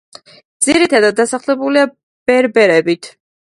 [0.67, 1.85] ძირითადად დასახლებულია
[2.33, 3.15] ბერბერებით.